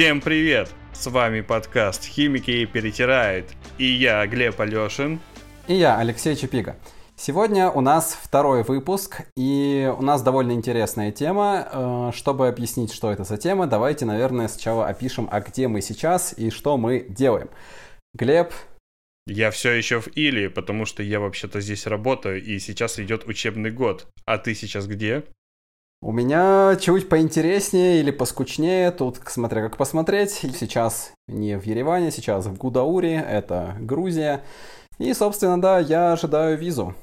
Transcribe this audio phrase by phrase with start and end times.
[0.00, 0.70] Всем привет!
[0.94, 5.20] С вами подкаст «Химики перетирают» и я, Глеб Алешин.
[5.68, 6.76] И я, Алексей Чепига.
[7.16, 11.68] Сегодня у нас второй выпуск, и у нас довольно интересная тема.
[11.70, 16.32] Э, чтобы объяснить, что это за тема, давайте, наверное, сначала опишем, а где мы сейчас
[16.34, 17.50] и что мы делаем.
[18.14, 18.54] Глеб,
[19.26, 23.70] я все еще в Или, потому что я вообще-то здесь работаю, и сейчас идет учебный
[23.70, 24.06] год.
[24.24, 25.24] А ты сейчас где?
[26.02, 30.30] У меня чуть поинтереснее или поскучнее, тут смотря как посмотреть.
[30.30, 34.42] Сейчас не в Ереване, сейчас в Гудауре, это Грузия.
[34.98, 36.94] И, собственно, да, я ожидаю визу.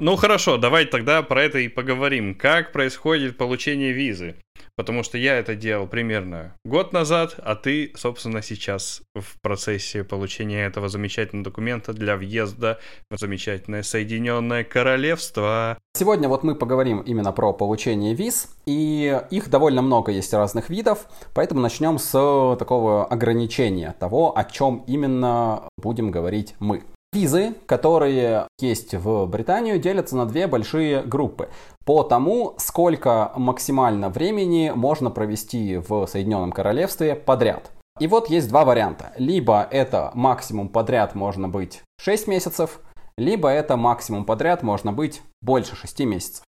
[0.00, 2.36] Ну хорошо, давай тогда про это и поговорим.
[2.36, 4.36] Как происходит получение визы?
[4.76, 10.64] Потому что я это делал примерно год назад, а ты, собственно, сейчас в процессе получения
[10.66, 12.78] этого замечательного документа для въезда
[13.10, 15.76] в замечательное Соединенное Королевство.
[15.96, 21.06] Сегодня вот мы поговорим именно про получение виз, и их довольно много есть разных видов,
[21.34, 26.84] поэтому начнем с такого ограничения того, о чем именно будем говорить мы.
[27.12, 31.48] Визы, которые есть в Британию, делятся на две большие группы.
[31.86, 37.70] По тому, сколько максимально времени можно провести в Соединенном Королевстве подряд.
[37.98, 39.12] И вот есть два варианта.
[39.16, 42.80] Либо это максимум подряд можно быть 6 месяцев,
[43.16, 46.44] либо это максимум подряд можно быть больше 6 месяцев.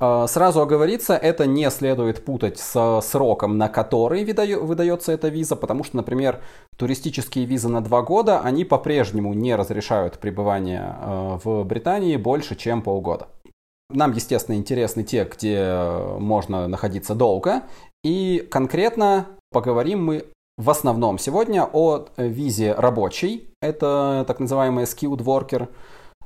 [0.00, 5.84] Э, сразу оговориться, это не следует путать с сроком, на который выдается эта виза, потому
[5.84, 6.40] что, например,
[6.76, 12.82] туристические визы на два года, они по-прежнему не разрешают пребывание э, в Британии больше, чем
[12.82, 13.28] полгода.
[13.90, 15.74] Нам, естественно, интересны те, где
[16.18, 17.62] можно находиться долго,
[18.04, 20.24] и конкретно поговорим мы
[20.58, 25.68] в основном сегодня о визе рабочей, это так называемый skilled worker,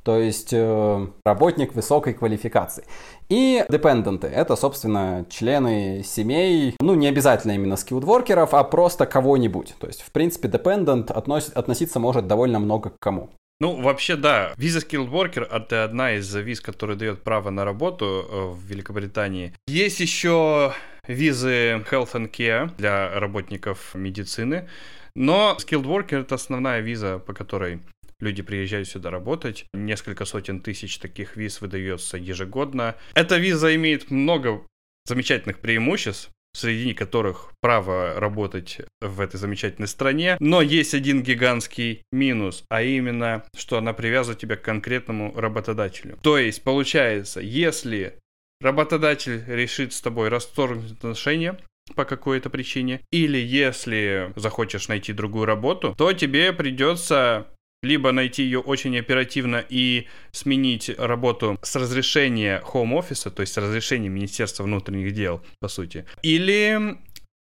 [0.05, 2.84] то есть э, работник высокой квалификации.
[3.33, 9.74] И депенденты— это, собственно, члены семей, ну, не обязательно именно скиллдворкеров, а просто кого-нибудь.
[9.79, 13.30] То есть, в принципе, депендент относит, относиться может довольно много к кому.
[13.58, 14.52] Ну, вообще, да.
[14.58, 19.55] Виза Skilled Worker— это одна из виз, которая дает право на работу э, в Великобритании.
[19.67, 20.74] Есть еще
[21.08, 24.68] визы Health and Care для работников медицины.
[25.17, 27.80] Но Skilled Worker— это основная виза, по которой
[28.22, 29.66] Люди приезжают сюда работать.
[29.74, 32.94] Несколько сотен тысяч таких виз выдается ежегодно.
[33.14, 34.62] Эта виза имеет много
[35.06, 40.36] замечательных преимуществ, среди которых право работать в этой замечательной стране.
[40.38, 46.16] Но есть один гигантский минус, а именно, что она привязывает тебя к конкретному работодателю.
[46.22, 48.20] То есть, получается, если
[48.60, 51.58] работодатель решит с тобой расторгнуть отношения,
[51.96, 57.48] по какой-то причине, или если захочешь найти другую работу, то тебе придется
[57.83, 63.57] либо найти ее очень оперативно и сменить работу с разрешения Home Office, то есть с
[63.59, 66.97] разрешения Министерства внутренних дел, по сути, или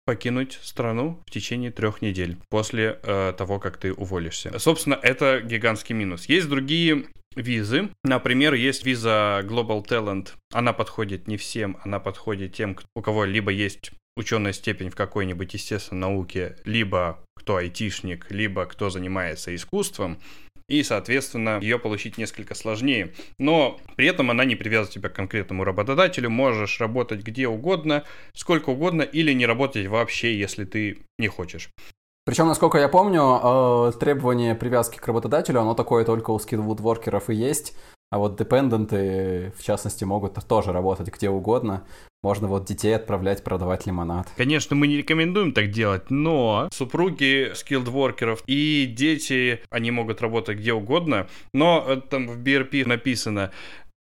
[0.04, 4.58] покинуть страну в течение трех недель после э, того, как ты уволишься.
[4.58, 6.26] Собственно, это гигантский минус.
[6.26, 7.06] Есть другие
[7.36, 7.90] визы.
[8.04, 10.30] Например, есть виза Global Talent.
[10.52, 15.54] Она подходит не всем, она подходит тем, у кого либо есть ученая степень в какой-нибудь
[15.54, 20.18] естественной науке, либо кто айтишник, либо кто занимается искусством,
[20.68, 23.12] и, соответственно, ее получить несколько сложнее.
[23.38, 28.70] Но при этом она не привязывает тебя к конкретному работодателю, можешь работать где угодно, сколько
[28.70, 31.68] угодно, или не работать вообще, если ты не хочешь.
[32.24, 37.34] Причем, насколько я помню, э, требование привязки к работодателю, оно такое только у скиллвуд-воркеров и
[37.34, 37.76] есть.
[38.12, 41.82] А вот депенденты, в частности, могут тоже работать где угодно.
[42.22, 44.28] Можно вот детей отправлять продавать лимонад.
[44.36, 50.74] Конечно, мы не рекомендуем так делать, но супруги скиллдворкеров и дети, они могут работать где
[50.74, 51.26] угодно.
[51.54, 53.50] Но э, там в BRP написано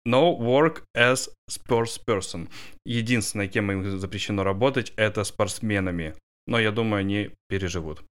[0.08, 2.50] No work as sports person.
[2.88, 6.16] Единственное, кем им запрещено работать, это спортсменами.
[6.48, 8.04] Но я думаю, они переживут.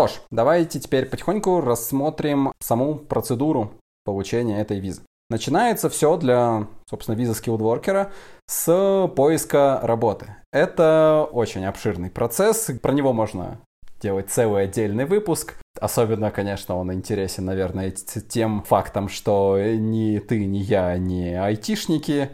[0.00, 3.72] Что ж, давайте теперь потихоньку рассмотрим саму процедуру
[4.06, 5.02] получения этой визы.
[5.28, 8.10] Начинается все для, собственно, визы worker
[8.46, 10.36] с поиска работы.
[10.54, 13.60] Это очень обширный процесс, про него можно
[14.00, 15.56] делать целый отдельный выпуск.
[15.78, 22.30] Особенно, конечно, он интересен, наверное, тем фактом, что ни ты, ни я, ни айтишники.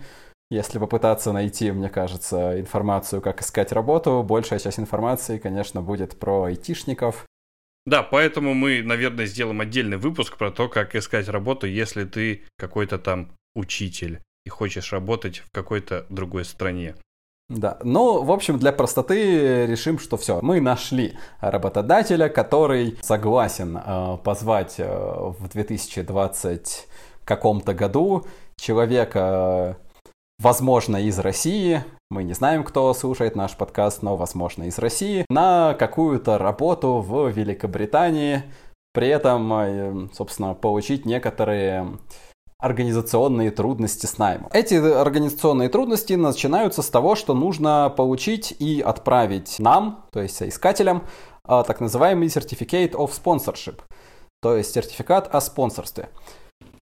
[0.52, 6.44] Если попытаться найти, мне кажется, информацию, как искать работу, большая часть информации, конечно, будет про
[6.44, 7.26] айтишников.
[7.86, 12.98] Да, поэтому мы, наверное, сделаем отдельный выпуск про то, как искать работу, если ты какой-то
[12.98, 16.96] там учитель и хочешь работать в какой-то другой стране.
[17.48, 24.18] Да, ну, в общем, для простоты решим, что все, мы нашли работодателя, который согласен э,
[24.24, 26.88] позвать э, в 2020
[27.24, 29.78] каком-то году человека
[30.38, 35.74] возможно, из России, мы не знаем, кто слушает наш подкаст, но, возможно, из России, на
[35.74, 38.42] какую-то работу в Великобритании,
[38.92, 41.98] при этом, э, собственно, получить некоторые
[42.58, 44.48] организационные трудности с наймом.
[44.52, 51.02] Эти организационные трудности начинаются с того, что нужно получить и отправить нам, то есть соискателям,
[51.46, 53.80] э, так называемый Certificate of Sponsorship,
[54.40, 56.08] то есть сертификат о спонсорстве.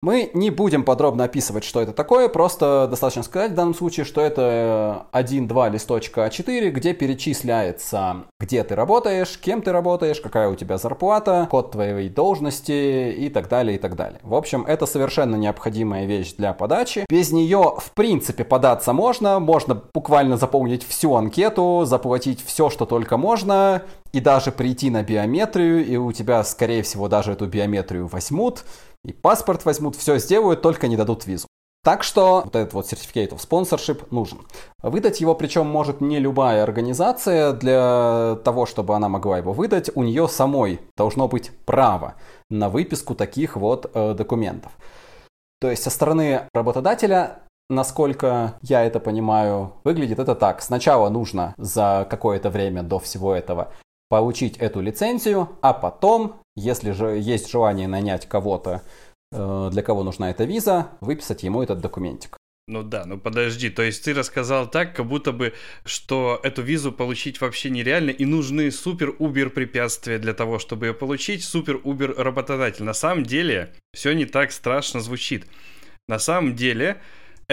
[0.03, 4.19] Мы не будем подробно описывать, что это такое, просто достаточно сказать в данном случае, что
[4.19, 10.77] это 1-2 листочка А4, где перечисляется, где ты работаешь, кем ты работаешь, какая у тебя
[10.77, 14.19] зарплата, код твоей должности и так далее, и так далее.
[14.23, 17.05] В общем, это совершенно необходимая вещь для подачи.
[17.09, 23.15] Без нее, в принципе, податься можно, можно буквально заполнить всю анкету, заплатить все, что только
[23.15, 28.65] можно, и даже прийти на биометрию, и у тебя, скорее всего, даже эту биометрию возьмут,
[29.05, 31.47] и паспорт возьмут, все сделают, только не дадут визу.
[31.83, 34.39] Так что вот этот вот Certificate of Sponsorship нужен.
[34.81, 37.51] Выдать его причем может не любая организация.
[37.51, 42.15] Для того, чтобы она могла его выдать, у нее самой должно быть право
[42.49, 44.71] на выписку таких вот э, документов.
[45.59, 50.61] То есть со стороны работодателя Насколько я это понимаю, выглядит это так.
[50.61, 53.71] Сначала нужно за какое-то время до всего этого
[54.09, 58.81] получить эту лицензию, а потом, если же есть желание нанять кого-то,
[59.31, 62.37] э, для кого нужна эта виза, выписать ему этот документик.
[62.65, 65.53] Ну да, ну подожди, то есть ты рассказал так, как будто бы,
[65.83, 71.43] что эту визу получить вообще нереально, и нужны супер-убер препятствия для того, чтобы ее получить,
[71.43, 72.85] супер-убер работодатель.
[72.85, 75.45] На самом деле, все не так страшно звучит.
[76.07, 77.01] На самом деле,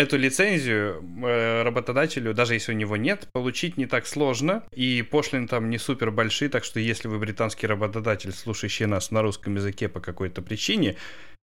[0.00, 5.46] Эту лицензию э, работодателю, даже если у него нет, получить не так сложно, и пошлины
[5.46, 9.90] там не супер большие, так что если вы британский работодатель, слушающий нас на русском языке
[9.90, 10.96] по какой-то причине,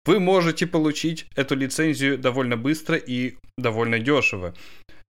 [0.07, 4.55] вы можете получить эту лицензию довольно быстро и довольно дешево.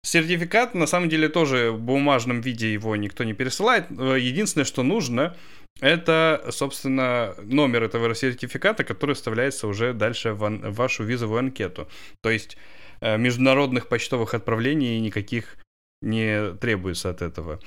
[0.02, 3.85] Сертификат, на самом деле, тоже в бумажном виде его никто не пересылает.
[3.90, 5.37] Э, единственное, что нужно,
[5.81, 11.88] это, собственно, номер этого сертификата, который вставляется уже дальше в вашу визовую анкету.
[12.20, 12.58] То есть
[13.00, 15.56] международных почтовых отправлений никаких
[16.02, 17.58] не требуется от этого.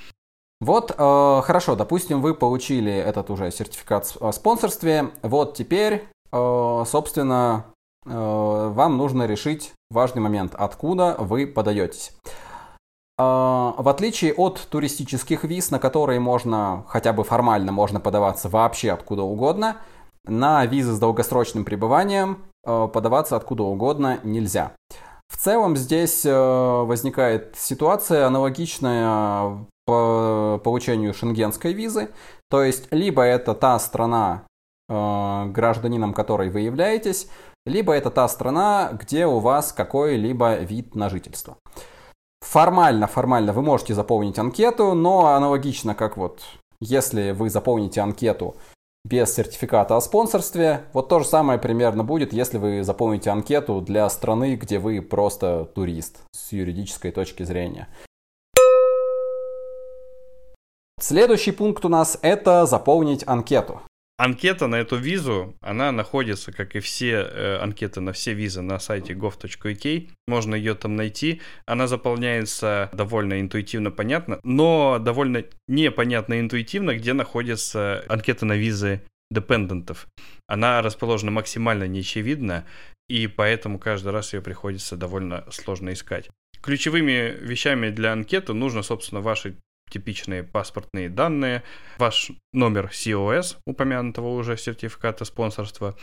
[0.62, 5.10] Вот, э, хорошо, допустим, вы получили этот уже сертификат о спонсорстве.
[5.22, 7.66] Вот теперь, э, собственно,
[8.06, 12.12] э, вам нужно решить важный момент, откуда вы подаетесь.
[13.18, 18.92] Э, в отличие от туристических виз, на которые можно, хотя бы формально, можно подаваться вообще
[18.92, 19.78] откуда угодно,
[20.26, 24.76] на визы с долгосрочным пребыванием э, подаваться откуда угодно нельзя.
[25.32, 32.10] В целом здесь э, возникает ситуация аналогичная по получению шенгенской визы.
[32.50, 34.44] То есть либо это та страна,
[34.88, 37.28] э, гражданином которой вы являетесь,
[37.64, 41.56] либо это та страна, где у вас какой-либо вид на жительство.
[42.42, 46.42] Формально, формально вы можете заполнить анкету, но аналогично как вот
[46.80, 48.56] если вы заполните анкету
[49.04, 50.84] без сертификата о спонсорстве.
[50.92, 55.64] Вот то же самое примерно будет, если вы заполните анкету для страны, где вы просто
[55.74, 57.88] турист с юридической точки зрения.
[61.00, 63.82] Следующий пункт у нас это заполнить анкету.
[64.22, 68.78] Анкета на эту визу, она находится, как и все э, анкеты на все визы на
[68.78, 70.10] сайте gov.uk.
[70.28, 71.40] Можно ее там найти.
[71.66, 79.02] Она заполняется довольно интуитивно понятно, но довольно непонятно интуитивно, где находится анкета на визы
[79.32, 80.06] депендентов.
[80.46, 82.64] Она расположена максимально неочевидно,
[83.08, 86.30] и поэтому каждый раз ее приходится довольно сложно искать.
[86.62, 89.56] Ключевыми вещами для анкеты нужно, собственно, ваши
[89.92, 91.62] типичные паспортные данные,
[91.98, 95.94] ваш номер COS, упомянутого уже сертификата спонсорства,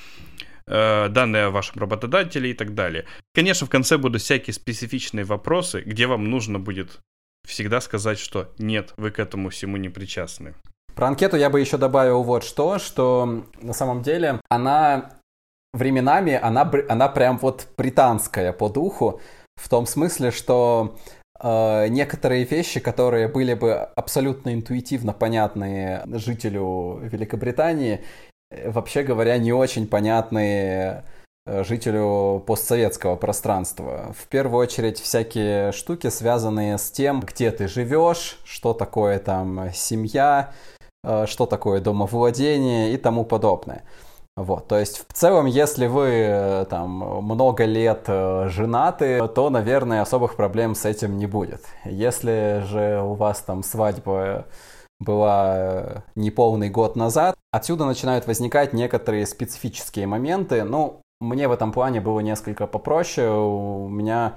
[0.67, 3.05] э, данные о вашем работодателе и так далее.
[3.33, 6.99] Конечно, в конце будут всякие специфичные вопросы, где вам нужно будет
[7.47, 10.53] всегда сказать, что нет, вы к этому всему не причастны.
[10.95, 15.13] Про анкету я бы еще добавил вот что, что на самом деле она
[15.73, 19.21] временами, она, она прям вот британская по духу,
[19.55, 20.97] в том смысле, что
[21.41, 28.01] некоторые вещи, которые были бы абсолютно интуитивно понятны жителю Великобритании,
[28.51, 31.03] э, вообще говоря, не очень понятны
[31.45, 34.13] э, жителю постсоветского пространства.
[34.17, 40.51] В первую очередь всякие штуки, связанные с тем, где ты живешь, что такое там семья,
[41.25, 43.83] что такое домовладение и тому подобное.
[44.39, 46.91] Вот, то есть в целом, если вы э, там
[47.25, 51.65] много лет э, женаты, то, наверное, особых проблем с этим не будет.
[51.83, 54.45] Если же у вас там свадьба
[54.97, 60.63] была э, неполный год назад, отсюда начинают возникать некоторые специфические моменты.
[60.63, 63.29] Ну, мне в этом плане было несколько попроще.
[63.29, 64.35] У меня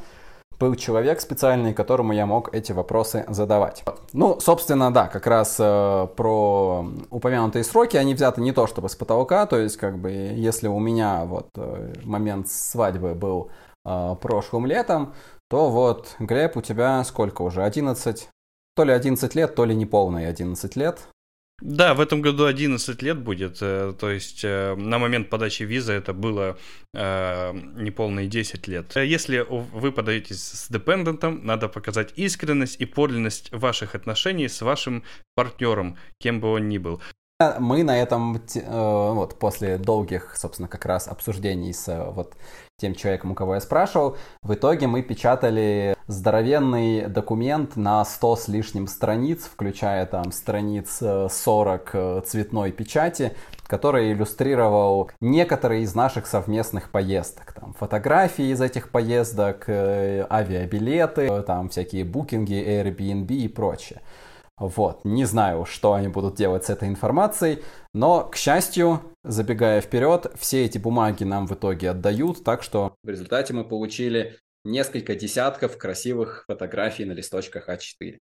[0.62, 3.82] был человек специальный, которому я мог эти вопросы задавать.
[4.12, 8.94] Ну, собственно, да, как раз э, про упомянутые сроки, они взяты не то чтобы с
[8.94, 13.50] потолка, то есть как бы если у меня вот э, момент свадьбы был
[13.84, 15.14] э, прошлым летом,
[15.50, 17.64] то вот, Глеб, у тебя сколько уже?
[17.64, 18.28] 11?
[18.76, 21.08] То ли 11 лет, то ли неполные 11 лет.
[21.64, 25.92] Да, в этом году 11 лет будет, э, то есть э, на момент подачи визы
[25.92, 26.58] это было
[26.92, 28.96] э, неполные 10 лет.
[28.96, 35.04] Если вы подаетесь с депендентом, надо показать искренность и подлинность ваших отношений с вашим
[35.36, 37.00] партнером, кем бы он ни был.
[37.60, 42.34] Мы на этом, вот после долгих, собственно, как раз обсуждений с вот
[42.82, 44.16] тем человеком, у кого я спрашивал.
[44.42, 51.90] В итоге мы печатали здоровенный документ на 100 с лишним страниц, включая там страниц 40
[51.94, 53.32] э, э, цветной печати,
[53.68, 57.52] который иллюстрировал некоторые из наших совместных поездок.
[57.52, 64.00] Там фотографии из этих поездок, э, авиабилеты, там всякие букинги, Airbnb и прочее.
[64.58, 67.62] Вот, не знаю, что они будут делать с этой информацией,
[67.94, 73.08] но, к счастью, забегая вперед, все эти бумаги нам в итоге отдают, так что в
[73.08, 78.18] результате мы получили несколько десятков красивых фотографий на листочках А4.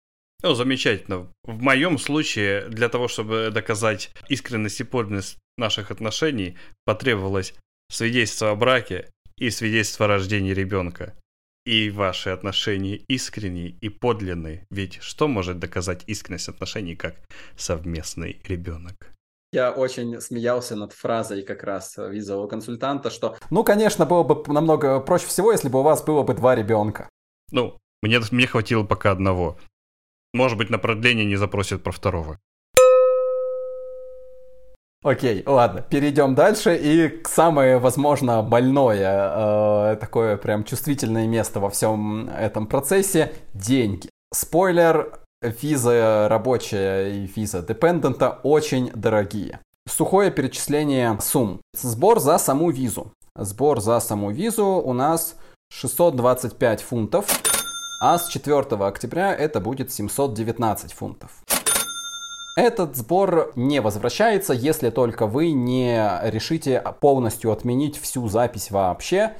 [0.43, 1.31] Ну, замечательно.
[1.43, 7.53] В моем случае, для того, чтобы доказать искренность и подлинность наших отношений, потребовалось
[7.89, 11.13] свидетельство о браке и свидетельство о рождении ребенка
[11.65, 14.67] и ваши отношения искренние и подлинные.
[14.69, 17.15] Ведь что может доказать искренность отношений, как
[17.57, 19.14] совместный ребенок?
[19.55, 24.99] Я очень смеялся над фразой как раз визового консультанта, что, ну, конечно, было бы намного
[24.99, 27.07] проще всего, если бы у вас было бы два ребенка.
[27.53, 29.57] Ну, мне, мне хватило пока одного.
[30.33, 32.37] Может быть, на продление не запросят про второго.
[35.05, 36.75] Окей, ладно, перейдем дальше.
[36.75, 44.09] И самое, возможно, больное, э, такое прям чувствительное место во всем этом процессе– деньги.
[44.33, 49.59] Спойлер, виза рабочая и виза депендента очень дорогие.
[49.87, 51.61] Сухое перечисление сумм.
[51.73, 53.11] Сбор за саму визу.
[53.37, 55.35] Сбор за саму визу у нас
[55.71, 57.41] 625 фунтов,
[58.01, 61.31] а с 4 октября это будет 719 фунтов.
[62.57, 69.33] Этот сбор не возвращается, если только вы не решите полностью отменить всю запись вообще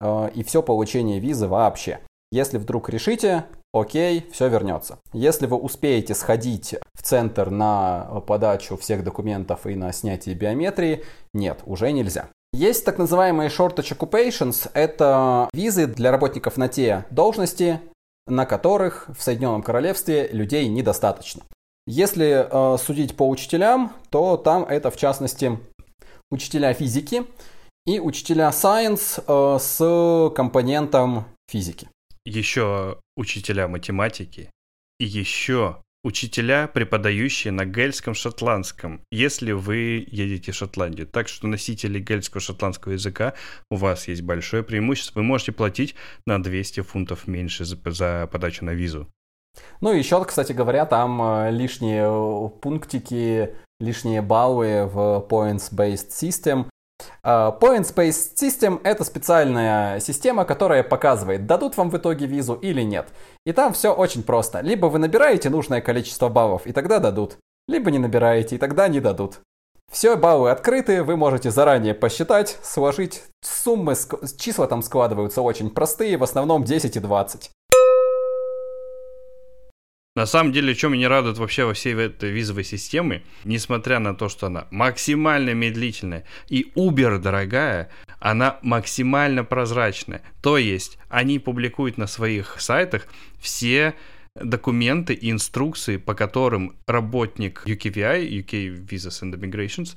[0.00, 2.00] э, и все получение визы вообще.
[2.30, 4.98] Если вдруг решите, окей, все вернется.
[5.12, 11.60] Если вы успеете сходить в центр на подачу всех документов и на снятие биометрии, нет,
[11.66, 12.28] уже нельзя.
[12.52, 14.70] Есть так называемые shortage occupations.
[14.74, 17.80] Это визы для работников на те должности,
[18.26, 21.42] на которых в Соединенном Королевстве людей недостаточно.
[21.86, 25.58] Если э, судить по учителям, то там это в частности
[26.30, 27.24] учителя физики
[27.86, 31.88] и учителя science э, с компонентом физики.
[32.24, 34.50] Еще учителя математики
[34.98, 41.06] и еще учителя, преподающие на гельском шотландском, если вы едете в Шотландию.
[41.06, 43.34] Так что носители гельского шотландского языка,
[43.70, 45.20] у вас есть большое преимущество.
[45.20, 45.94] Вы можете платить
[46.26, 49.08] на 200 фунтов меньше за, за подачу на визу.
[49.80, 56.66] Ну и еще, кстати говоря, там э, лишние э, пунктики, лишние баллы в Points-Based System.
[57.22, 63.08] Э, Points-Based System— это специальная система, которая показывает, дадут вам в итоге визу или нет.
[63.46, 64.60] И там все очень просто.
[64.60, 67.38] Либо вы набираете нужное количество баллов, и тогда дадут.
[67.68, 69.40] Либо не набираете, и тогда не дадут.
[69.90, 73.94] Все баллы открыты, вы можете заранее посчитать, сложить суммы,
[74.38, 77.50] числа там складываются очень простые, в основном 10 и 20.
[80.14, 84.28] На самом деле, что меня радует вообще во всей этой визовой системе, несмотря на то,
[84.28, 87.88] что она максимально медлительная и убер дорогая,
[88.20, 90.22] она максимально прозрачная.
[90.42, 93.06] То есть, они публикуют на своих сайтах
[93.40, 93.94] все
[94.34, 99.96] документы и инструкции, по которым работник UKVI, UK Visas and Immigrations,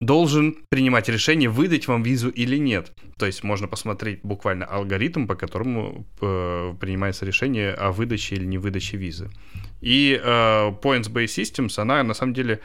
[0.00, 2.92] должен принимать решение, выдать вам визу или нет.
[3.18, 8.58] То есть можно посмотреть буквально алгоритм, по которому э, принимается решение о выдаче или не
[8.58, 9.30] выдаче визы.
[9.80, 10.26] И э,
[10.82, 12.60] Points-Based Systems, она на самом деле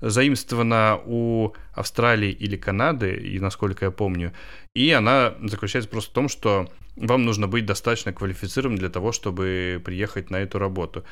[0.00, 4.32] заимствована у Австралии или Канады, и насколько я помню,
[4.74, 9.80] и она заключается просто в том, что вам нужно быть достаточно квалифицированным для того, чтобы
[9.84, 11.04] приехать на эту работу.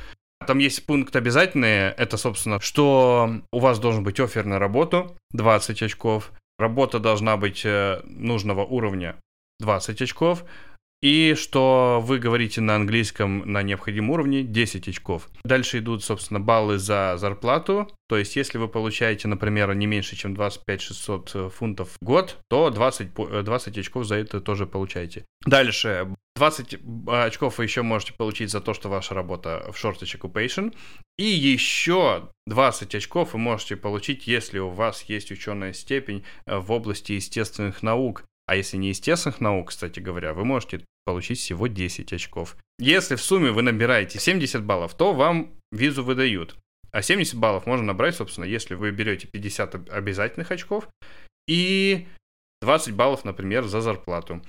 [0.42, 5.82] Там есть пункт обязательный, это, собственно, что у вас должен быть офер на работу 20
[5.82, 9.16] очков, работа должна быть э, нужного уровня
[9.60, 10.44] 20 очков,
[11.02, 15.28] и что вы говорите на английском на необходимом уровне 10 очков.
[15.44, 17.90] Дальше идут, собственно, баллы за зарплату.
[18.08, 22.70] То есть, если вы получаете, например, не меньше, чем 25 600 фунтов в год, то
[22.70, 25.24] 20, 20 очков за это тоже получаете.
[25.44, 26.78] Дальше 20
[27.08, 30.74] очков вы еще можете получить за то, что ваша работа в shortage occupation.
[31.18, 37.12] И еще 20 очков вы можете получить, если у вас есть ученая степень в области
[37.12, 38.24] естественных наук.
[38.52, 42.58] А если не естественных наук, кстати говоря, вы можете получить всего 10 очков.
[42.78, 46.54] Если в сумме вы набираете 70 баллов, то вам визу выдают.
[46.90, 50.86] А 70 баллов можно набрать, собственно, если вы берете 50 обязательных очков
[51.48, 52.06] и
[52.60, 54.42] 20 баллов, например, за зарплату.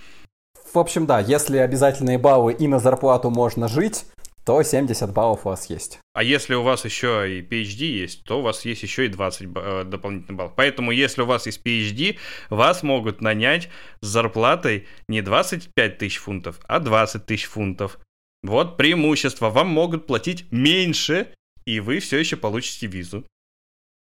[0.73, 4.03] В общем, да, если обязательные баллы и на зарплату можно жить,
[4.45, 5.99] то 70 баллов у вас есть.
[6.13, 9.47] А если у вас еще и PhD есть, то у вас есть еще и 20
[9.55, 10.53] э, дополнительных баллов.
[10.55, 12.17] Поэтому, если у вас есть PhD,
[12.49, 13.69] вас могут нанять
[14.01, 17.99] с зарплатой не 25 тысяч фунтов, а 20 тысяч фунтов.
[18.43, 19.49] Вот преимущество.
[19.49, 21.33] Вам могут платить меньше,
[21.65, 23.25] и вы все еще получите визу.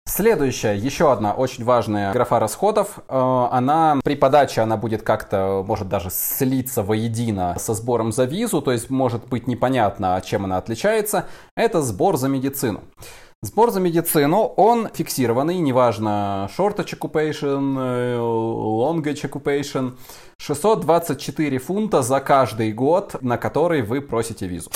[0.06, 5.88] Следующая, еще одна очень важная графа расходов, э, она при подаче она будет как-то, может
[5.88, 11.26] даже слиться воедино со сбором за визу, то есть может быть непонятно, чем она отличается.
[11.56, 12.82] Это сбор за медицину.
[13.42, 17.74] Сбор за медицину, он фиксированный, неважно, shortage occupation,
[18.18, 19.96] longage occupation,
[20.38, 24.70] 624 фунта за каждый год, на который вы просите визу.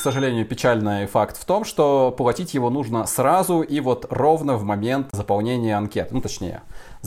[0.00, 4.64] К сожалению, печальный факт в том, что платить его нужно сразу и вот ровно в
[4.64, 6.62] момент заполнения анкеты, ну точнее,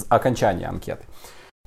[0.10, 1.04] окончания анкеты.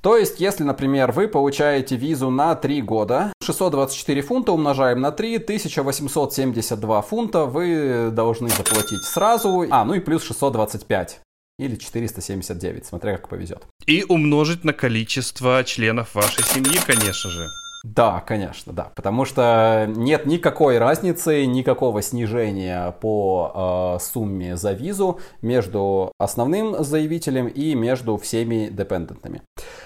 [0.01, 5.35] То есть, если, например, вы получаете визу на 3 года, 624 фунта умножаем на 3,
[5.39, 11.19] 1872 фунта вы должны заплатить сразу, а, ну и плюс 625
[11.59, 13.65] или 479, смотря как повезет.
[13.85, 17.47] И умножить на количество членов вашей семьи, конечно же.
[17.83, 18.91] Да, конечно, да.
[18.95, 27.47] Потому что нет никакой разницы, никакого снижения по э, сумме за визу между основным заявителем
[27.47, 29.41] и между всеми депендентами.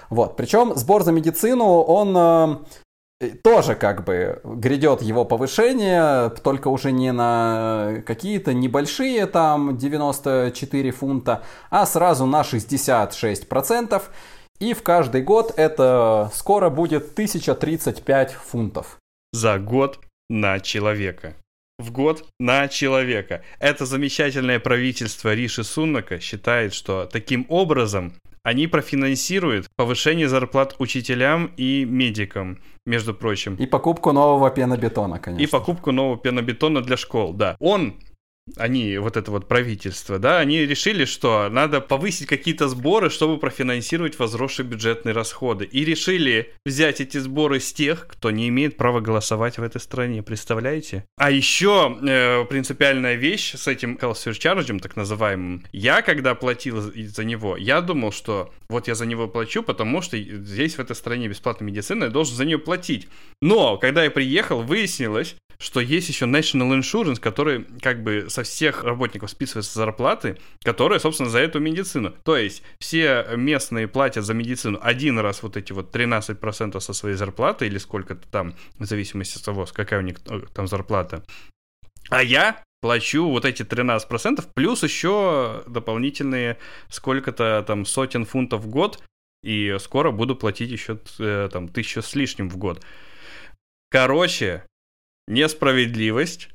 [0.09, 0.35] Вот.
[0.37, 2.15] Причем сбор за медицину, он
[3.21, 10.91] э, тоже как бы грядет его повышение, только уже не на какие-то небольшие там 94
[10.91, 14.01] фунта, а сразу на 66%.
[14.61, 18.99] И в каждый год это скоро будет 1035 фунтов.
[19.33, 21.35] За год на человека.
[21.79, 23.41] В год на человека.
[23.59, 31.83] Это замечательное правительство Риши Суннака считает, что таким образом они профинансируют повышение зарплат учителям и
[31.83, 33.55] медикам, между прочим.
[33.55, 35.43] И покупку нового пенобетона, конечно.
[35.43, 37.55] И покупку нового пенобетона для школ, да.
[37.59, 37.95] Он
[38.57, 44.19] они, вот это вот правительство, да, они решили, что надо повысить какие-то сборы, чтобы профинансировать
[44.19, 45.65] возросшие бюджетные расходы.
[45.65, 50.23] И решили взять эти сборы с тех, кто не имеет права голосовать в этой стране,
[50.23, 51.05] представляете?
[51.17, 55.63] А еще э, принципиальная вещь с этим health surcharge, так называемым.
[55.71, 60.17] Я, когда платил за него, я думал, что вот я за него плачу, потому что
[60.17, 63.07] здесь в этой стране бесплатная медицина, я должен за нее платить.
[63.41, 68.83] Но, когда я приехал, выяснилось, что есть еще National Insurance, который как бы со всех
[68.83, 72.13] работников списывается зарплаты, которые, собственно, за эту медицину.
[72.23, 77.15] То есть все местные платят за медицину один раз вот эти вот 13% со своей
[77.15, 81.23] зарплаты или сколько-то там, в зависимости от того, какая у них э, там зарплата.
[82.09, 86.57] А я плачу вот эти 13%, плюс еще дополнительные
[86.89, 89.03] сколько-то там сотен фунтов в год,
[89.43, 92.83] и скоро буду платить еще э, там тысячу с лишним в год.
[93.91, 94.63] Короче,
[95.27, 96.49] несправедливость.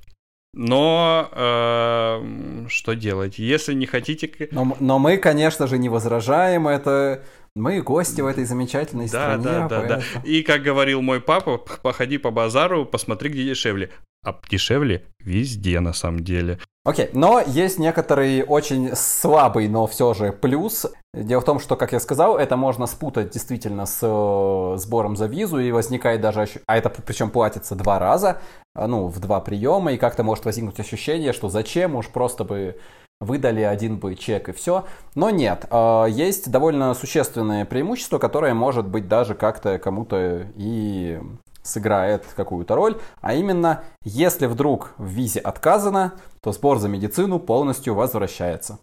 [0.55, 3.39] Но э, что делать?
[3.39, 4.49] Если не хотите...
[4.53, 6.67] Но, но мы, конечно же, не возражаем.
[6.67, 7.23] Это
[7.55, 9.45] мы гости в этой замечательной да, стране.
[9.45, 10.03] Да, да, да.
[10.25, 13.91] И как говорил мой папа, походи по базару, посмотри, где дешевле.
[14.25, 16.59] А дешевле везде на самом деле.
[16.87, 17.11] Окей, okay.
[17.15, 20.87] но есть некоторый очень слабый, но все же плюс.
[21.13, 25.27] Дело в том, что, как я сказал, это можно спутать действительно с э, сбором за
[25.27, 28.41] визу, и возникает даже, а это причем платится два раза,
[28.77, 32.79] э, ну, в два приема, и как-то может возникнуть ощущение, что зачем, уж просто бы
[33.21, 34.85] выдали один бы чек и все.
[35.17, 41.19] Но нет, э, есть довольно существенное преимущество, которое может быть даже как-то кому-то и
[41.67, 47.95] сыграет какую-то роль, а именно, если вдруг в визе отказано, то сбор за медицину полностью
[47.95, 48.79] возвращается.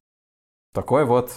[0.74, 1.32] Такой вот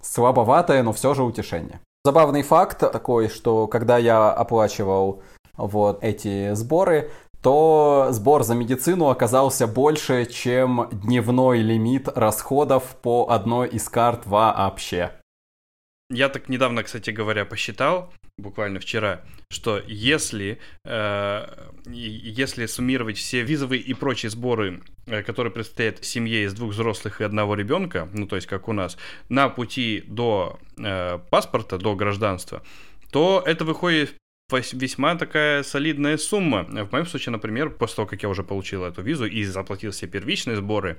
[0.00, 1.80] слабоватое, но все же утешение.
[2.04, 5.22] Забавный факт такой, что когда я оплачивал
[5.56, 7.10] вот эти сборы,
[7.42, 15.12] то сбор за медицину оказался больше, чем дневной лимит расходов по одной из карт вообще.
[16.08, 18.12] Я так недавно, кстати говоря, посчитал.
[18.38, 21.46] Буквально вчера, что если, э,
[21.86, 27.24] если суммировать все визовые и прочие сборы, э, которые предстоят семье из двух взрослых и
[27.24, 28.96] одного ребенка, ну то есть как у нас,
[29.28, 32.62] на пути до э, паспорта, до гражданства,
[33.10, 34.14] то это выходит
[34.50, 36.64] весьма такая солидная сумма.
[36.64, 40.06] В моем случае, например, после того, как я уже получил эту визу и заплатил все
[40.06, 40.98] первичные сборы,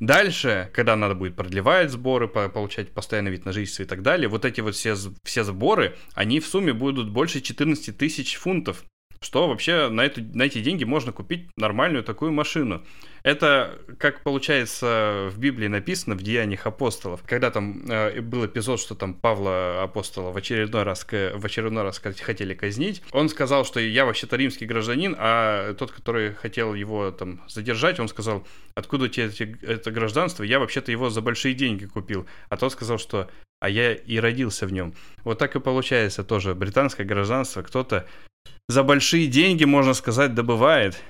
[0.00, 4.44] Дальше, когда надо будет продлевать сборы, получать постоянный вид на жительство и так далее, вот
[4.44, 8.84] эти вот все, все сборы, они в сумме будут больше 14 тысяч фунтов
[9.20, 12.84] что вообще на, эту, на эти деньги можно купить нормальную такую машину.
[13.22, 17.22] Это, как получается, в Библии написано в Деяниях апостолов.
[17.26, 21.98] Когда там э, был эпизод, что там Павла апостола в очередной раз, в очередной раз
[21.98, 27.42] хотели казнить, он сказал, что я вообще-то римский гражданин, а тот, который хотел его там
[27.48, 29.30] задержать, он сказал, откуда у тебя
[29.62, 30.42] это гражданство?
[30.44, 32.26] Я вообще-то его за большие деньги купил.
[32.48, 33.28] А тот сказал, что
[33.60, 34.94] а я и родился в нем.
[35.24, 36.54] Вот так и получается тоже.
[36.54, 38.06] Британское гражданство кто-то
[38.68, 41.00] за большие деньги, можно сказать, добывает,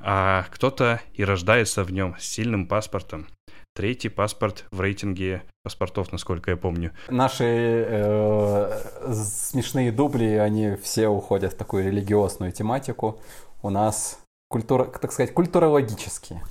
[0.00, 3.26] а кто-то и рождается в нем с сильным паспортом.
[3.74, 6.92] Третий паспорт в рейтинге паспортов, насколько я помню.
[7.08, 13.20] Наши э, смешные дубли, они все уходят в такую религиозную тематику.
[13.62, 16.42] У нас культура, так сказать, культурологические.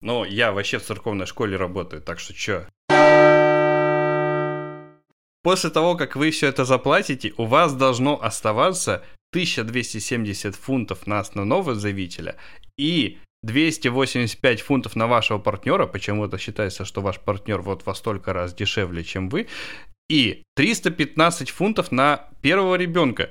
[0.00, 2.64] Ну, я вообще в церковной школе работаю, так что чё?
[5.42, 11.74] После того, как вы все это заплатите, у вас должно оставаться 1270 фунтов на основного
[11.74, 12.36] заявителя
[12.78, 18.54] и 285 фунтов на вашего партнера, почему-то считается, что ваш партнер вот во столько раз
[18.54, 19.46] дешевле, чем вы,
[20.08, 23.30] и 315 фунтов на первого ребенка.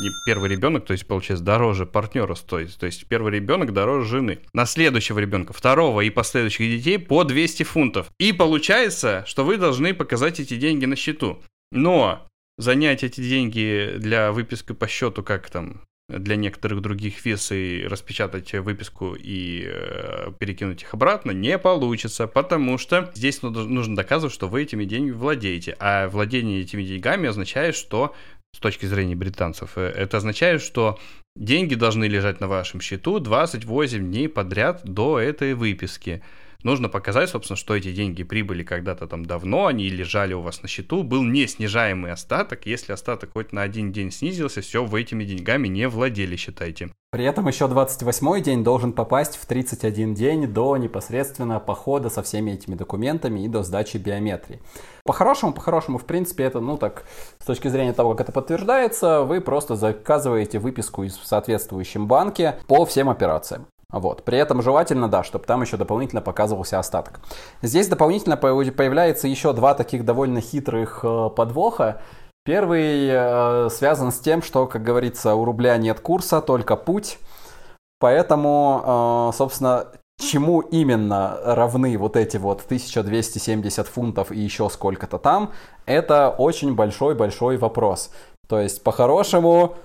[0.00, 4.40] Не первый ребенок, то есть получается дороже партнера стоит, то есть первый ребенок дороже жены.
[4.52, 8.10] На следующего ребенка, второго и последующих детей по 200 фунтов.
[8.18, 11.42] И получается, что вы должны показать эти деньги на счету.
[11.70, 17.86] Но занять эти деньги для выписки по счету, как там для некоторых других виз и
[17.88, 24.48] распечатать выписку и э, перекинуть их обратно не получится, потому что здесь нужно доказывать, что
[24.48, 25.76] вы этими деньгами владеете.
[25.78, 28.14] А владение этими деньгами означает, что
[28.54, 30.98] с точки зрения британцев, э, это означает, что
[31.36, 36.22] деньги должны лежать на вашем счету 28 дней подряд до этой выписки
[36.64, 40.68] нужно показать, собственно, что эти деньги прибыли когда-то там давно, они лежали у вас на
[40.68, 42.66] счету, был не снижаемый остаток.
[42.66, 46.90] Если остаток хоть на один день снизился, все, вы этими деньгами не владели, считайте.
[47.12, 52.52] При этом еще 28-й день должен попасть в 31 день до непосредственно похода со всеми
[52.52, 54.60] этими документами и до сдачи биометрии.
[55.04, 57.04] По-хорошему, по-хорошему, в принципе, это, ну так,
[57.38, 62.86] с точки зрения того, как это подтверждается, вы просто заказываете выписку из соответствующем банке по
[62.86, 63.66] всем операциям.
[63.92, 64.24] Вот.
[64.24, 67.20] При этом желательно, да, чтобы там еще дополнительно показывался остаток.
[67.60, 72.00] Здесь дополнительно появляется еще два таких довольно хитрых э, подвоха.
[72.44, 77.18] Первый э, связан с тем, что, как говорится, у рубля нет курса, только путь.
[78.00, 79.86] Поэтому, э, собственно,
[80.18, 85.52] чему именно равны вот эти вот 1270 фунтов и еще сколько-то там,
[85.84, 88.10] это очень большой-большой вопрос.
[88.48, 89.76] То есть, по-хорошему,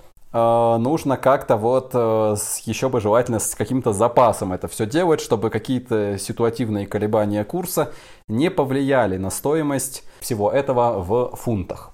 [0.77, 6.17] нужно как-то вот э, еще бы желательно с каким-то запасом это все делать, чтобы какие-то
[6.17, 7.93] ситуативные колебания курса
[8.27, 11.91] не повлияли на стоимость всего этого в фунтах.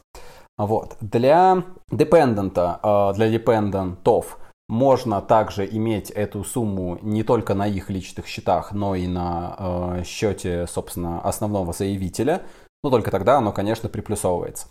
[0.58, 0.98] Вот.
[1.02, 4.38] Для депендента, э, для депендентов
[4.70, 10.04] можно также иметь эту сумму не только на их личных счетах, но и на э,
[10.06, 12.44] счете, собственно, основного заявителя.
[12.84, 14.68] Но только тогда оно, конечно, приплюсовывается.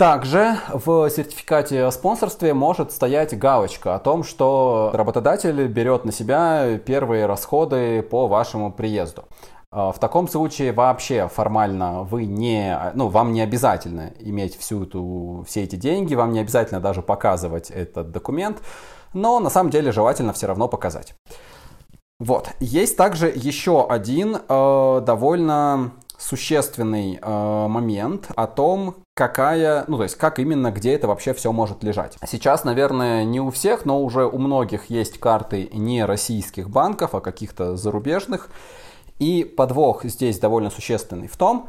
[0.00, 6.78] Также в сертификате о спонсорстве может стоять галочка о том, что работодатель берет на себя
[6.78, 9.24] первые расходы по вашему приезду.
[9.70, 15.44] А, в таком случае вообще формально вы не, ну, вам не обязательно иметь всю эту,
[15.46, 18.62] все эти деньги, вам не обязательно даже показывать этот документ,
[19.12, 21.12] но на самом деле желательно все равно показать.
[22.18, 22.48] Вот.
[22.58, 30.16] Есть также еще один э, довольно существенный э, момент о том, какая, ну то есть
[30.16, 32.16] как именно, где это вообще все может лежать.
[32.26, 37.20] Сейчас, наверное, не у всех, но уже у многих есть карты не российских банков, а
[37.20, 38.48] каких-то зарубежных.
[39.18, 41.68] И подвох здесь довольно существенный в том,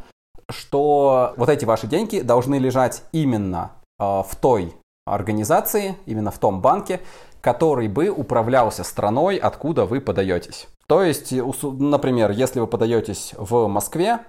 [0.50, 4.74] что вот эти ваши деньги должны лежать именно э, в той
[5.06, 7.02] организации, именно в том банке,
[7.42, 10.70] который бы управлялся страной, откуда вы подаетесь.
[10.88, 14.20] То есть, например, если вы подаетесь в Москве,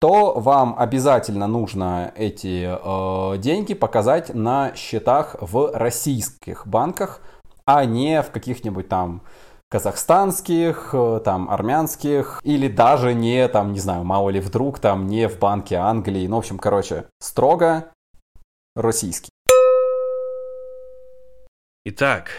[0.00, 7.20] то вам обязательно нужно эти э, деньги показать на счетах в российских банках,
[7.66, 9.22] а не в каких-нибудь там
[9.68, 15.28] казахстанских, э, там, армянских, или даже не, там, не знаю, мало ли вдруг, там, не
[15.28, 16.26] в банке Англии.
[16.26, 17.92] Ну, в общем, короче, строго
[18.74, 19.30] российский.
[21.84, 22.30] Итак,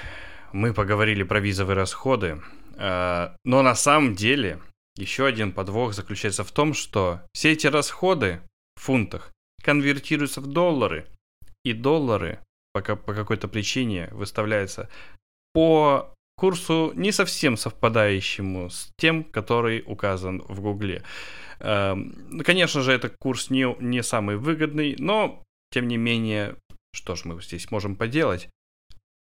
[0.52, 2.42] мы поговорили про визовые расходы,
[2.78, 4.60] э, но на самом деле
[4.96, 8.42] еще один подвох заключается в том, что все эти расходы
[8.76, 9.32] в фунтах
[9.64, 11.08] конвертируются в доллары,
[11.64, 12.40] и доллары
[12.74, 14.90] по, по какой-то причине выставляются
[15.54, 21.04] по курсу не совсем совпадающему с тем, который указан в Гугле.
[21.60, 26.56] Эм, конечно же, этот курс не, не самый выгодный, но, тем не менее,
[26.94, 28.50] что ж мы здесь можем поделать?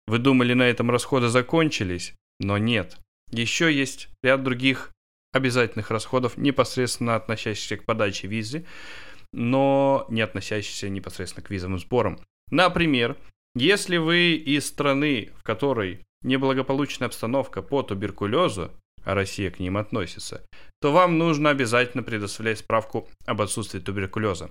[0.06, 2.98] Вы думали, на этом расходы закончились, но нет.
[3.32, 4.92] Еще есть ряд других
[5.32, 8.66] обязательных расходов, непосредственно относящихся к подаче визы,
[9.32, 12.20] но не относящихся непосредственно к визовым сборам.
[12.50, 13.16] Например,
[13.54, 18.72] если вы из страны, в которой неблагополучная обстановка по туберкулезу,
[19.04, 20.44] а Россия к ним относится,
[20.80, 24.50] то вам нужно обязательно предоставлять справку об отсутствии туберкулеза.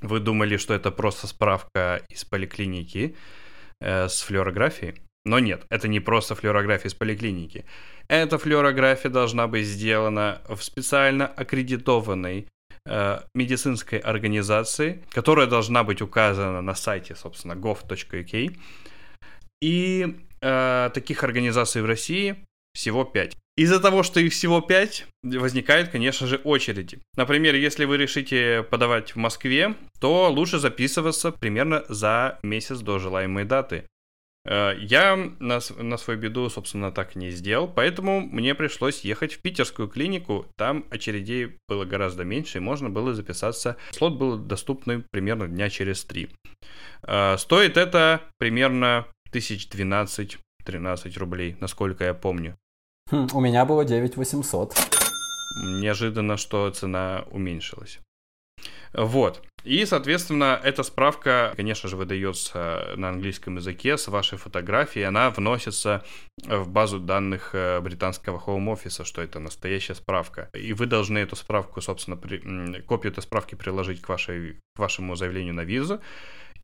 [0.00, 3.16] Вы думали, что это просто справка из поликлиники
[3.80, 5.02] э, с флюорографией?
[5.28, 7.64] Но нет, это не просто флюорография из поликлиники.
[8.08, 12.46] Эта флюорография должна быть сделана в специально аккредитованной
[12.86, 18.56] э, медицинской организации, которая должна быть указана на сайте, собственно, gov.uk.
[19.60, 22.36] И э, таких организаций в России
[22.72, 23.36] всего 5.
[23.58, 27.00] Из-за того, что их всего 5, возникают, конечно же, очереди.
[27.16, 33.44] Например, если вы решите подавать в Москве, то лучше записываться примерно за месяц до желаемой
[33.44, 33.84] даты.
[34.48, 39.40] Э, я на, на свою беду, собственно, так не сделал, поэтому мне пришлось ехать в
[39.40, 40.46] питерскую клинику.
[40.56, 43.76] Там очередей было гораздо меньше, и можно было записаться.
[43.90, 46.30] Слот был доступный примерно дня через три.
[47.02, 50.38] Э, стоит это примерно 1012-13
[51.18, 52.56] рублей, насколько я помню.
[53.10, 54.74] Хм, у меня было 9800.
[55.80, 58.00] Неожиданно, что цена уменьшилась.
[58.92, 59.42] Вот.
[59.64, 65.04] И, соответственно, эта справка, конечно же, выдается на английском языке с вашей фотографией.
[65.04, 66.04] Она вносится
[66.44, 70.48] в базу данных э, британского Home Office, что это настоящая справка.
[70.54, 72.80] И вы должны эту справку, собственно, при...
[72.82, 74.60] копию этой справки приложить к, вашей...
[74.74, 76.00] к вашему заявлению на визу.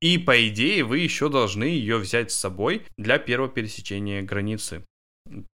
[0.00, 4.84] И, по идее, вы еще должны ее взять с собой для первого пересечения границы.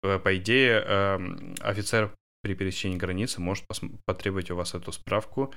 [0.03, 3.65] По идее, эм, офицер при пересечении границы может
[4.07, 5.53] потребовать у вас эту справку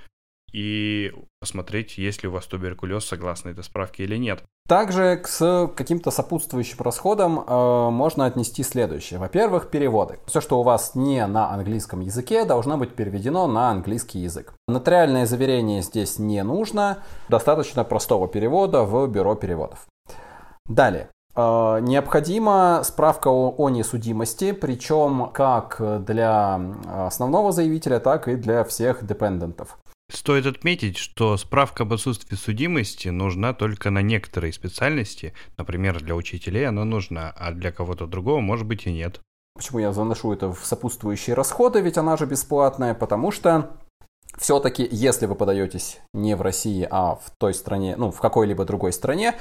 [0.52, 4.44] и посмотреть, есть ли у вас туберкулез согласно этой справке или нет.
[4.68, 9.18] Также к каким-то сопутствующим расходам э, можно отнести следующее.
[9.18, 10.20] Во-первых, переводы.
[10.26, 14.54] Все, что у вас не на английском языке, должно быть переведено на английский язык.
[14.68, 17.04] Нотариальное заверение здесь не нужно.
[17.30, 19.88] Достаточно простого перевода в бюро переводов.
[20.66, 21.10] Далее.
[21.34, 26.60] Э, необходима справка о, о несудимости, причем как для
[27.06, 29.78] основного заявителя, так и для всех депендентов.
[30.10, 35.34] Стоит отметить, что справка об отсутствии судимости нужна только на некоторые специальности.
[35.58, 39.20] Например, для учителей она нужна, а для кого-то другого, может быть, и нет.
[39.56, 43.72] Почему я заношу это в сопутствующие расходы, ведь она же бесплатная, потому что
[44.38, 48.94] все-таки, если вы подаетесь не в России, а в той стране, ну, в какой-либо другой
[48.94, 49.36] стране,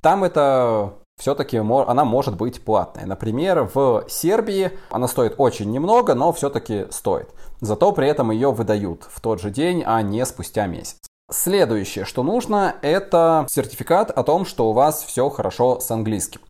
[0.00, 3.04] там это все-таки она может быть платной.
[3.04, 7.28] Например, в Сербии она стоит очень немного, но все-таки стоит.
[7.62, 10.98] Зато при этом ее выдают в тот же день, а не спустя месяц.
[11.30, 16.40] Следующее, что нужно, это сертификат о том, что у вас все хорошо с английским.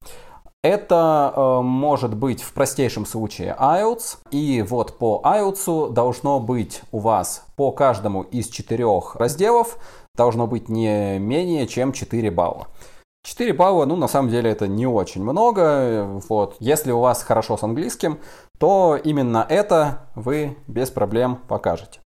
[0.62, 4.20] Это э, может быть в простейшем случае IELTS.
[4.30, 9.76] И вот по IELTS должно быть у вас по каждому из четырех разделов
[10.14, 12.68] должно быть не менее чем 4 балла.
[13.24, 16.04] 4 балла, ну, на самом деле, это не очень много.
[16.28, 16.56] Вот.
[16.58, 18.20] Если у вас хорошо с английским,
[18.58, 22.00] то именно это вы без проблем покажете.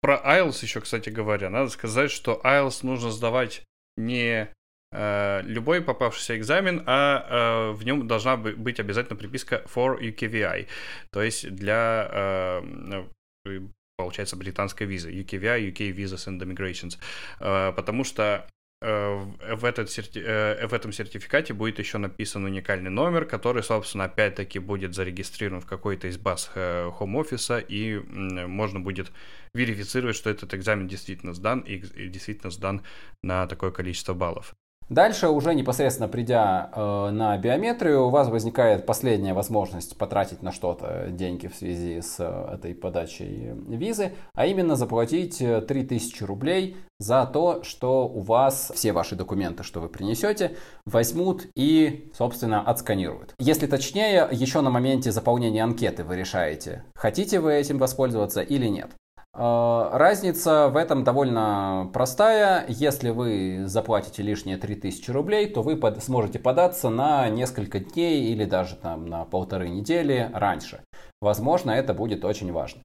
[0.00, 3.64] Про IELTS еще, кстати говоря, надо сказать, что IELTS нужно сдавать
[3.96, 4.52] не
[4.92, 10.66] э, любой попавшийся экзамен, а э, в нем должна быть обязательно приписка for UKVI,
[11.10, 13.06] то есть для, э,
[13.46, 13.60] э,
[13.96, 16.98] получается, британской визы, UKVI, UK Visas and Immigrations,
[17.40, 18.46] э, потому что
[18.80, 20.20] в, этот серти...
[20.24, 25.66] Э, в этом сертификате будет еще написан уникальный номер, который, собственно, опять-таки будет зарегистрирован в
[25.66, 27.98] какой-то из баз э, Office, и
[28.46, 29.10] можно будет
[29.54, 32.82] верифицировать, что этот экзамен действительно сдан, и действительно сдан
[33.22, 34.54] на такое количество баллов.
[34.90, 41.06] Дальше, уже непосредственно придя э, на биометрию, у вас возникает последняя возможность потратить на что-то
[41.10, 47.24] деньги в связи с э, этой подачей визы, а именно заплатить 3000 э, рублей за
[47.24, 53.34] то, что у вас все ваши документы, что вы принесете, возьмут и, собственно, отсканируют.
[53.38, 58.90] Если точнее, еще на моменте заполнения анкеты вы решаете, хотите вы этим воспользоваться или нет.
[59.34, 62.64] Э, разница в этом довольно простая.
[62.68, 68.44] Если вы заплатите лишние 3000 рублей, то вы под, сможете податься на несколько дней или
[68.44, 70.84] даже там на полторы недели раньше.
[71.20, 72.82] Возможно, это будет очень важно.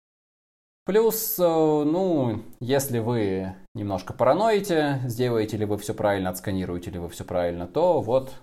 [0.86, 7.10] Плюс, э, ну, если вы немножко параноите, сделаете ли вы все правильно, отсканируете ли вы
[7.10, 8.34] все правильно, то вот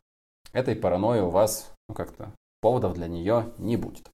[0.53, 4.09] этой паранойи у вас, ну, как-то поводов для нее не будет.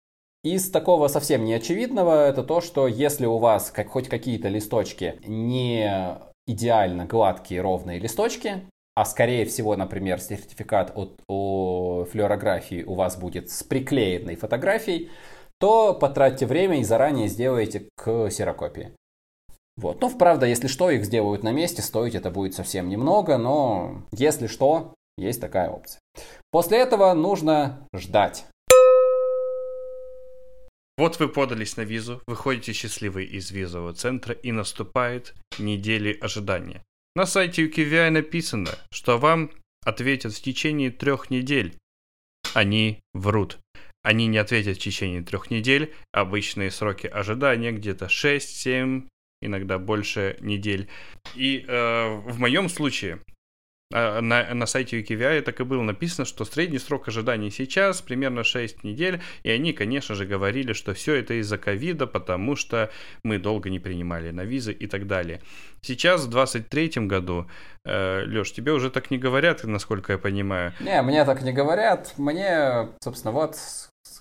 [0.44, 6.18] Из такого совсем неочевидного это то, что если у вас как, хоть какие-то листочки не
[6.48, 8.62] идеально гладкие ровные листочки,
[8.96, 15.11] а скорее всего, например, сертификат от, о флюорографии у вас будет с приклеенной фотографией,
[15.61, 18.90] то потратьте время и заранее сделайте ксерокопии.
[19.76, 20.00] Вот.
[20.00, 24.48] Ну, правда, если что, их сделают на месте, стоить это будет совсем немного, но если
[24.48, 26.00] что, есть такая опция.
[26.50, 28.44] После этого нужно ждать.
[30.98, 36.83] Вот вы подались на визу, выходите счастливый из визового центра и наступает недели ожидания.
[37.14, 39.50] На сайте UKVI написано, что вам
[39.85, 41.74] ответят в течение трех недель.
[42.55, 43.59] Они врут.
[44.02, 45.94] Они не ответят в течение трех недель.
[46.12, 49.09] Обычные сроки ожидания где-то 6-7,
[49.40, 50.88] иногда больше недель.
[51.35, 53.20] И э, в моем случае
[53.92, 58.85] на, на сайте UKVI так и было написано, что средний срок ожидания сейчас примерно 6
[58.85, 62.90] недель, и они, конечно же, говорили, что все это из-за ковида, потому что
[63.22, 65.40] мы долго не принимали на визы и так далее.
[65.81, 67.46] Сейчас, в 23 году,
[67.85, 70.72] э, Леш, тебе уже так не говорят, насколько я понимаю.
[70.81, 72.14] Не, мне так не говорят.
[72.16, 73.57] Мне, собственно, вот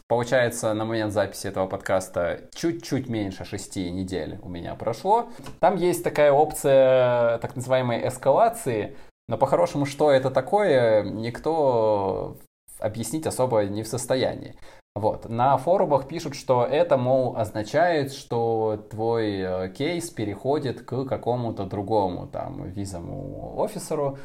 [0.08, 5.30] Получается, на момент записи этого подкаста чуть-чуть меньше шести недель у меня прошло.
[5.62, 8.98] Там есть такая опция так называемой эскалации,
[9.32, 12.36] но по-хорошему, что это такое, никто
[12.80, 14.58] объяснить особо не в состоянии.
[14.94, 15.30] Вот.
[15.30, 22.28] На форумах пишут, что это, мол, означает, что твой э, кейс переходит к какому-то другому
[22.28, 24.18] там визовому офисеру.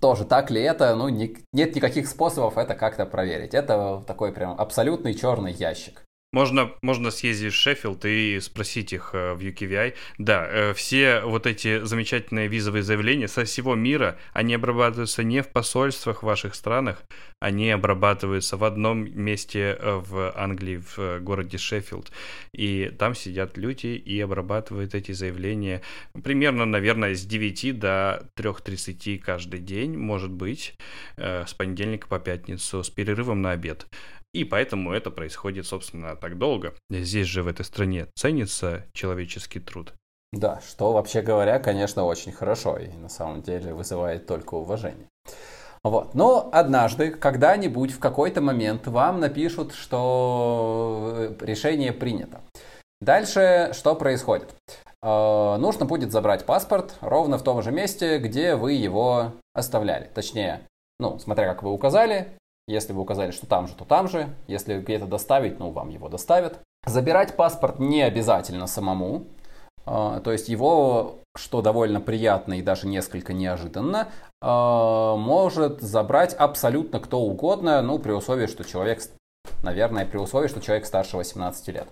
[0.00, 0.96] Тоже так ли это?
[0.96, 3.54] Ну, не, нет никаких способов это как-то проверить.
[3.54, 6.02] Это такой прям абсолютный черный ящик.
[6.32, 9.94] Можно, можно съездить в Шеффилд и спросить их э, в UKVI.
[10.18, 15.48] Да, э, все вот эти замечательные визовые заявления со всего мира, они обрабатываются не в
[15.48, 17.02] посольствах в ваших странах,
[17.40, 22.12] они обрабатываются в одном месте э, в Англии, в городе Шеффилд.
[22.52, 25.82] И там сидят люди и обрабатывают эти заявления
[26.22, 30.74] примерно, наверное, с 9 до 3.30 каждый день, может быть,
[31.16, 33.88] с понедельника по пятницу, с перерывом на обед.
[34.32, 36.74] И поэтому это происходит, собственно, так долго.
[36.88, 39.92] Здесь же, в этой стране, ценится человеческий труд.
[40.32, 45.08] Да, что, вообще говоря, конечно, очень хорошо и на самом деле вызывает только уважение.
[45.82, 46.14] Вот.
[46.14, 52.40] Но однажды, когда-нибудь, в какой-то момент вам напишут, что э, решение принято.
[53.00, 54.54] Дальше что происходит?
[55.02, 60.10] Э, нужно будет забрать паспорт ровно в том же месте, где вы его оставляли.
[60.14, 60.60] Точнее,
[60.98, 62.28] ну, смотря как вы указали,
[62.70, 64.28] если вы указали, что там же, то там же.
[64.46, 66.60] Если где-то доставить, ну, вам его доставят.
[66.86, 69.26] Забирать паспорт не обязательно самому.
[69.86, 74.08] А, то есть его, что довольно приятно и даже несколько неожиданно,
[74.40, 79.02] а, может забрать абсолютно кто угодно, ну, при условии, что человек,
[79.62, 81.88] наверное, при условии, что человек старше 18 лет.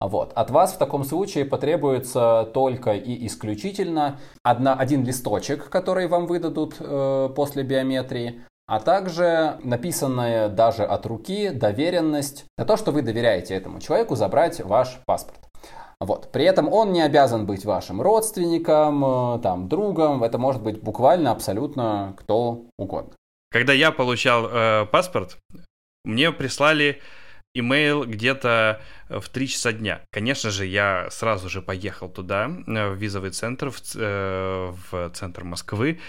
[0.00, 0.32] Вот.
[0.34, 6.76] От вас в таком случае потребуется только и исключительно одна, один листочек, который вам выдадут
[6.78, 13.54] э, после биометрии, а также написанная даже от руки доверенность на то, что вы доверяете
[13.54, 15.40] этому человеку забрать ваш паспорт.
[16.00, 16.30] Вот.
[16.32, 20.22] При этом он не обязан быть вашим родственником, э, там, другом.
[20.22, 23.12] Это может быть буквально абсолютно кто угодно.
[23.50, 25.38] Когда я получал э, паспорт,
[26.04, 27.00] мне прислали
[27.54, 30.02] имейл где-то в 3 часа дня.
[30.10, 35.44] Конечно же, я сразу же поехал туда, э, в визовый центр, в, э, в центр
[35.44, 36.00] Москвы.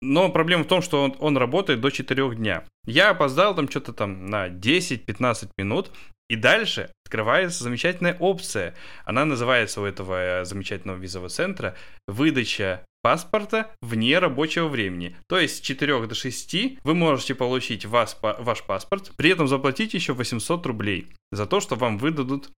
[0.00, 2.64] Но проблема в том, что он, он работает до 4 дня.
[2.86, 5.90] Я опоздал там что-то там на 10-15 минут,
[6.28, 8.74] и дальше открывается замечательная опция.
[9.04, 11.76] Она называется у этого э, замечательного визового центра
[12.08, 15.14] «Выдача паспорта вне рабочего времени.
[15.28, 19.92] То есть с 4 до 6 вы можете получить вас, ваш паспорт, при этом заплатить
[19.92, 22.50] еще 800 рублей за то, что вам выдадут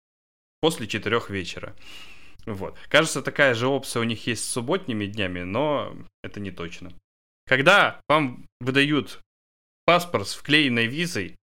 [0.60, 1.74] после 4 вечера.
[2.46, 2.78] Вот.
[2.88, 6.92] Кажется, такая же опция у них есть с субботними днями, но это не точно.
[7.44, 9.20] Когда вам выдают
[9.84, 11.34] паспорт с вклеенной визой,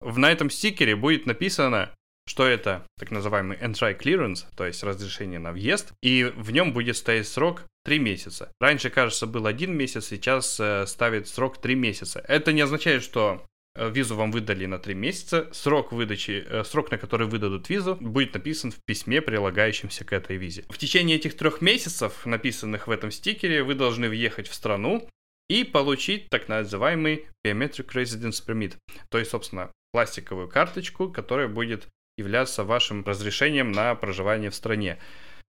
[0.00, 1.92] на этом стикере будет написано
[2.28, 6.96] что это так называемый entry clearance, то есть разрешение на въезд, и в нем будет
[6.96, 8.52] стоять срок 3 месяца.
[8.60, 12.22] Раньше, кажется, был один месяц, сейчас э, ставит срок 3 месяца.
[12.28, 13.44] Это не означает, что
[13.78, 15.48] Э, визу вам выдали на 3 месяца.
[15.52, 20.36] Срок выдачи, э, срок, на который выдадут визу, будет написан в письме, прилагающемся к этой
[20.36, 20.64] визе.
[20.68, 25.08] В течение этих трех месяцев, написанных в этом стикере, вы должны въехать в страну
[25.48, 28.74] и получить так называемый Biometric Residence Permit.
[29.10, 31.86] То есть, собственно, пластиковую карточку, которая будет
[32.18, 34.98] являться вашим разрешением на проживание в стране.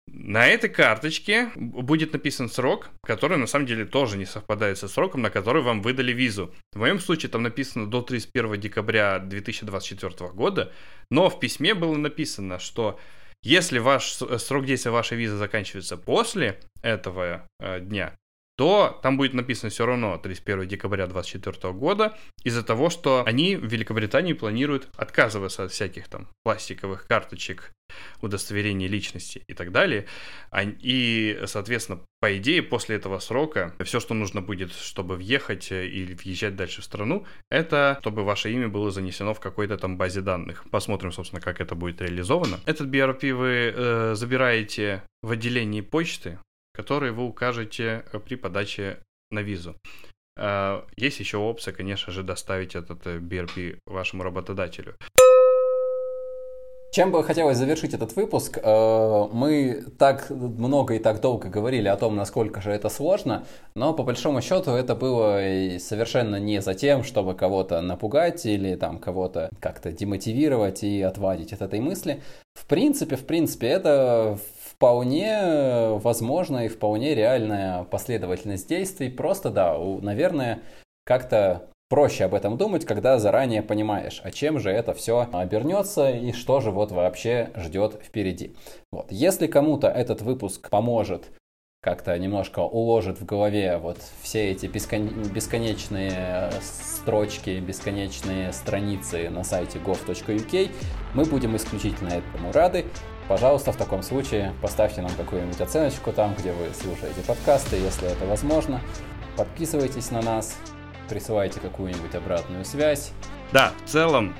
[0.08, 5.22] На этой карточке будет написан срок, который на самом деле тоже не совпадает со сроком,
[5.22, 6.54] на который вам выдали визу.
[6.74, 10.74] В моем случае там написано до 31 декабря 2024 года,
[11.10, 13.00] но в письме было написано, что
[13.44, 18.16] если ваш срок действия вашей визы заканчивается после этого э, дня,
[18.56, 23.66] то там будет написано все равно 31 декабря 2024 года из-за того, что они в
[23.66, 27.72] Великобритании планируют отказываться от всяких там пластиковых карточек,
[28.22, 30.08] удостоверений личности и так далее.
[30.80, 36.14] И, соответственно, по идее, после этого срока все, что нужно будет, чтобы въехать э, или
[36.14, 40.64] въезжать дальше в страну, это чтобы ваше имя было занесено в какой-то там базе данных.
[40.72, 42.60] Посмотрим, собственно, как это будет реализовано.
[42.66, 46.40] Этот BRP вы э, забираете в отделении почты,
[46.74, 48.98] которые вы укажете э, при подаче
[49.32, 49.76] на визу.
[50.38, 54.96] А, есть еще опция, конечно же, доставить этот BRP э, вашему работодателю.
[56.92, 61.96] Чем бы хотелось завершить этот выпуск, э, мы так много и так долго говорили о
[61.96, 63.46] том, насколько же это сложно,
[63.76, 65.40] но по большому счету это было
[65.80, 71.62] совершенно не за тем, чтобы кого-то напугать или там кого-то как-то демотивировать и отвадить от
[71.62, 72.22] этой мысли.
[72.54, 74.38] В принципе, в принципе, это
[74.76, 79.10] вполне возможно и вполне реальная последовательность действий.
[79.10, 80.62] Просто, да, наверное,
[81.06, 86.32] как-то проще об этом думать, когда заранее понимаешь, а чем же это все обернется и
[86.32, 88.56] что же вот вообще ждет впереди.
[88.92, 89.12] Вот.
[89.12, 91.30] Если кому-то этот выпуск поможет
[91.84, 100.72] как-то немножко уложит в голове вот все эти бесконечные строчки, бесконечные страницы на сайте gov.uk,
[101.14, 102.86] мы будем исключительно этому рады.
[103.28, 108.26] Пожалуйста, в таком случае поставьте нам какую-нибудь оценочку там, где вы слушаете подкасты, если это
[108.26, 108.82] возможно.
[109.38, 110.56] Подписывайтесь на нас,
[111.10, 113.12] присылайте какую-нибудь обратную связь.
[113.52, 114.36] Да, в целом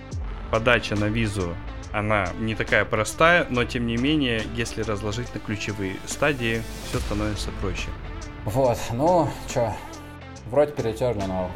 [0.52, 1.56] подача на визу
[1.94, 7.50] она не такая простая, но тем не менее, если разложить на ключевые стадии, все становится
[7.62, 7.90] проще.
[8.46, 9.72] Вот, ну, чё,
[10.48, 11.50] вроде перетернул.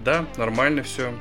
[0.00, 1.12] Да, нормально все.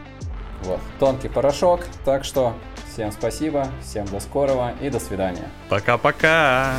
[0.64, 2.54] Вот, тонкий порошок, так что
[2.96, 5.52] Всем спасибо, всем до скорого и до свидания.
[5.68, 6.78] Пока-пока.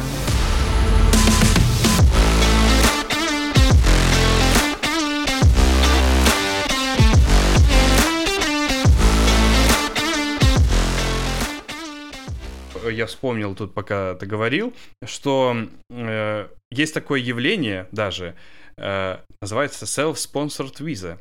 [12.88, 14.72] я вспомнил тут, пока ты говорил,
[15.04, 18.36] что э, есть такое явление даже,
[18.78, 21.18] э, называется self-sponsored visa.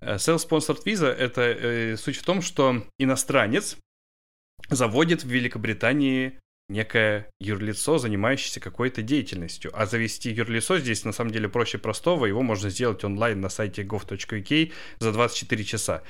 [0.00, 3.76] Э, self-sponsored visa это э, суть в том, что иностранец
[4.70, 6.38] заводит в Великобритании
[6.68, 9.70] некое юрлицо, занимающееся какой-то деятельностью.
[9.74, 12.26] А завести юрлицо здесь на самом деле проще простого.
[12.26, 16.02] Его можно сделать онлайн на сайте gov.uk за 24 часа.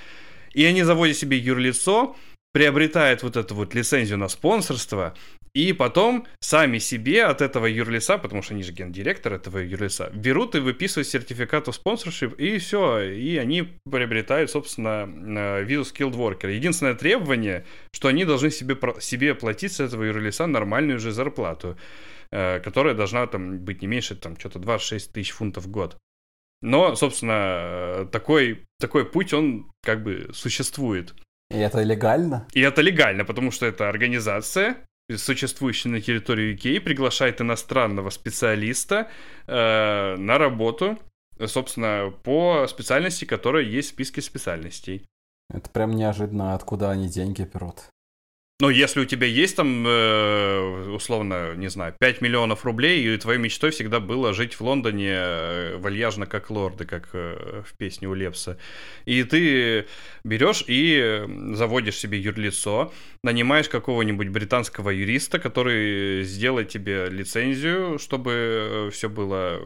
[0.53, 2.17] И они заводят себе юрлицо,
[2.53, 5.15] приобретают вот эту вот лицензию на спонсорство,
[5.57, 10.55] и потом сами себе от этого юрлиса, потому что они же гендиректор этого юрлиса, берут
[10.55, 16.53] и выписывают сертификат о спонсоршип, и все, и они приобретают, собственно, э, визу skilled worker.
[16.53, 21.79] Единственное требование, что они должны себе, себе платить с этого юрлиса нормальную же зарплату,
[22.33, 25.97] э, которая должна там быть не меньше, там, что-то 26 тысяч фунтов в год.
[26.61, 31.15] Но, собственно, э, такой, такой путь, он как бы существует.
[31.51, 32.47] И это легально?
[32.53, 34.77] И это легально, потому что это организация,
[35.15, 39.09] существующий на территории UK, приглашает иностранного специалиста
[39.47, 40.99] э, на работу,
[41.47, 45.07] собственно, по специальности, которая есть в списке специальностей.
[45.49, 47.85] Это прям неожиданно, откуда они деньги берут.
[48.59, 53.39] Но если у тебя есть там, э, условно, не знаю, 5 миллионов рублей, и твоей
[53.39, 58.15] мечтой всегда было жить в Лондоне э, вальяжно как лорды, как э, в песне у
[58.15, 58.59] Лепса,
[59.05, 59.87] и ты
[60.25, 69.11] берешь и заводишь себе юрлицо, нанимаешь какого-нибудь британского юриста, который сделает тебе лицензию, чтобы все
[69.11, 69.61] было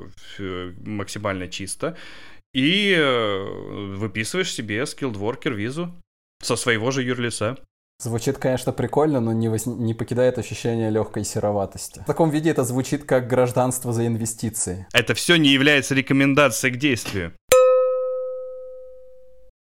[0.84, 1.96] максимально чисто,
[2.52, 2.96] и
[3.94, 5.94] выписываешь себе worker визу
[6.42, 7.56] со своего же юрлица.
[8.00, 9.66] Звучит, конечно, прикольно, но не, воз...
[9.66, 12.00] не покидает ощущение легкой сероватости.
[12.00, 14.86] В таком виде это звучит как гражданство за инвестиции.
[14.94, 17.34] Это все не является рекомендацией к действию.